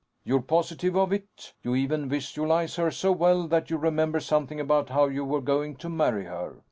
[0.23, 1.53] You're positive of it.
[1.61, 5.75] You even visualize her so well, that you remember something about how you were going
[5.75, 6.59] to marry her."